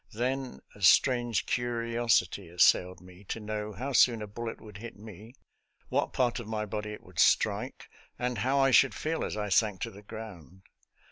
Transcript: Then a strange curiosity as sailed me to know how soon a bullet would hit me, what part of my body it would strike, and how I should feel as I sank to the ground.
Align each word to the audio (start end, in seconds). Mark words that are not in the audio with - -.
Then 0.13 0.61
a 0.73 0.81
strange 0.81 1.45
curiosity 1.45 2.47
as 2.49 2.63
sailed 2.63 3.01
me 3.01 3.23
to 3.25 3.39
know 3.39 3.71
how 3.73 3.91
soon 3.93 4.23
a 4.23 4.25
bullet 4.25 4.59
would 4.59 4.77
hit 4.77 4.95
me, 4.97 5.35
what 5.89 6.11
part 6.11 6.39
of 6.39 6.47
my 6.47 6.65
body 6.65 6.91
it 6.93 7.03
would 7.03 7.19
strike, 7.19 7.87
and 8.17 8.39
how 8.39 8.57
I 8.57 8.71
should 8.71 8.95
feel 8.95 9.23
as 9.23 9.37
I 9.37 9.49
sank 9.49 9.79
to 9.81 9.91
the 9.91 10.01
ground. 10.01 10.63